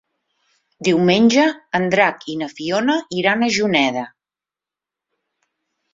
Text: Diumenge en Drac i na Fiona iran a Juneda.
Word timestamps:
Diumenge 0.87 1.43
en 1.79 1.85
Drac 1.95 2.27
i 2.35 2.37
na 2.41 2.49
Fiona 2.55 2.97
iran 3.21 3.45
a 3.49 3.53
Juneda. 3.59 4.07